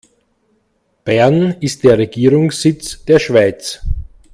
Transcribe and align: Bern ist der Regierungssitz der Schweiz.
Bern 1.05 1.57
ist 1.59 1.83
der 1.83 1.99
Regierungssitz 1.99 3.05
der 3.05 3.19
Schweiz. 3.19 3.81